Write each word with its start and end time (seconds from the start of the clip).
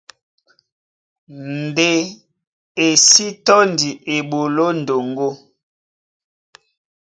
Ndé 1.61 1.89
e 2.83 2.85
sí 3.07 3.25
tɔ́ndi 3.45 3.89
eɓoló 4.15 4.65
ndoŋgó. 4.79 5.29